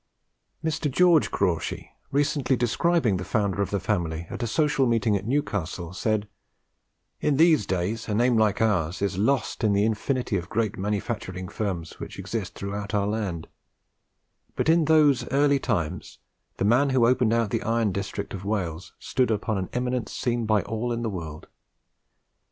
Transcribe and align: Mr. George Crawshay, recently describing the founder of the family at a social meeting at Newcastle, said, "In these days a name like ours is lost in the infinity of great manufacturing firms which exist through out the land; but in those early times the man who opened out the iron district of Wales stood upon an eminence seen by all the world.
Mr. 0.65 0.89
George 0.89 1.29
Crawshay, 1.29 1.91
recently 2.09 2.55
describing 2.55 3.17
the 3.17 3.23
founder 3.23 3.61
of 3.61 3.69
the 3.69 3.79
family 3.79 4.25
at 4.31 4.41
a 4.41 4.47
social 4.47 4.87
meeting 4.87 5.15
at 5.15 5.27
Newcastle, 5.27 5.93
said, 5.93 6.27
"In 7.19 7.37
these 7.37 7.67
days 7.67 8.09
a 8.09 8.15
name 8.15 8.35
like 8.35 8.63
ours 8.63 9.03
is 9.03 9.19
lost 9.19 9.63
in 9.63 9.73
the 9.73 9.85
infinity 9.85 10.37
of 10.37 10.49
great 10.49 10.75
manufacturing 10.75 11.47
firms 11.47 11.99
which 11.99 12.17
exist 12.17 12.55
through 12.55 12.73
out 12.73 12.89
the 12.93 13.05
land; 13.05 13.47
but 14.55 14.69
in 14.69 14.85
those 14.85 15.27
early 15.29 15.59
times 15.59 16.17
the 16.57 16.65
man 16.65 16.89
who 16.89 17.05
opened 17.05 17.31
out 17.31 17.51
the 17.51 17.61
iron 17.61 17.91
district 17.91 18.33
of 18.33 18.43
Wales 18.43 18.93
stood 18.97 19.29
upon 19.29 19.59
an 19.59 19.69
eminence 19.71 20.11
seen 20.13 20.47
by 20.47 20.63
all 20.63 20.97
the 20.99 21.09
world. 21.11 21.45